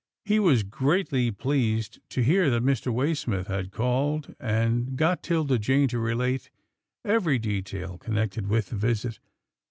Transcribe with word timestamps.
He 0.25 0.39
was 0.39 0.63
greatly 0.63 1.29
pleased 1.29 1.99
to 2.09 2.23
hear 2.23 2.49
that 2.49 2.63
Mr. 2.63 2.91
Waysmith 2.91 3.45
had 3.45 3.69
called, 3.71 4.33
and 4.39 4.97
got 4.97 5.21
'Tilda 5.21 5.59
Jane 5.59 5.87
to 5.89 5.99
relate 5.99 6.49
every 7.05 7.37
detail 7.37 7.99
connected 7.99 8.47
with 8.47 8.69
the 8.71 8.77
visit. 8.77 9.19